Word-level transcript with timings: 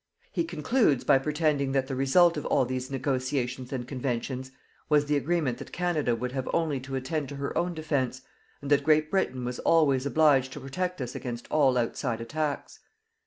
He 0.31 0.45
concludes 0.45 1.03
by 1.03 1.19
pretending 1.19 1.73
that 1.73 1.85
the 1.85 1.93
result 1.95 2.35
of 2.35 2.43
all 2.47 2.65
these 2.65 2.89
negotiations 2.89 3.71
and 3.71 3.87
conventions 3.87 4.49
was 4.89 5.05
the 5.05 5.15
agreement 5.15 5.59
that 5.59 5.71
Canada 5.71 6.15
would 6.15 6.31
have 6.31 6.49
only 6.55 6.79
to 6.79 6.95
attend 6.95 7.29
to 7.29 7.35
her 7.35 7.55
own 7.55 7.75
defence, 7.75 8.23
and 8.63 8.71
that 8.71 8.83
Great 8.83 9.11
Britain 9.11 9.45
was 9.45 9.59
always 9.59 10.07
obliged 10.07 10.53
to 10.53 10.59
protect 10.59 11.01
us 11.01 11.13
against 11.13 11.47
all 11.51 11.77
outside 11.77 12.19
attacks. 12.19 12.79